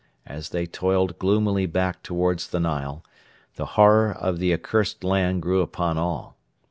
[0.25, 3.05] As they toiled gloomily back towards the Nile,
[3.55, 6.37] the horror of the accursed land grew upon all.